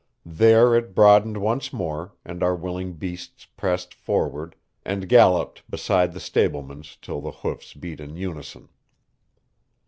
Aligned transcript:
There 0.25 0.73
it 0.73 0.95
broadened 0.95 1.37
once 1.37 1.71
more, 1.71 2.15
and 2.25 2.41
our 2.41 2.55
willing 2.55 2.93
beasts 2.93 3.45
pressed 3.45 3.93
forward 3.93 4.55
and 4.83 5.07
galloped 5.07 5.61
beside 5.69 6.13
the 6.13 6.19
stableman's 6.19 6.95
till 6.99 7.21
the 7.21 7.29
hoofs 7.29 7.75
beat 7.75 7.99
in 7.99 8.15
unison. 8.17 8.69